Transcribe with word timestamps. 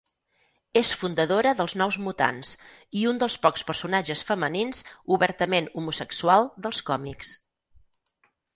És 0.79 0.89
fundadora 1.01 1.51
dels 1.59 1.75
Nous 1.81 1.97
Mutants, 2.05 2.53
i 3.03 3.03
un 3.13 3.21
dels 3.25 3.37
pocs 3.45 3.65
personatges 3.69 4.25
femenins 4.31 4.83
obertament 5.19 5.71
homosexual 5.83 6.53
dels 6.67 6.85
còmics. 6.91 7.39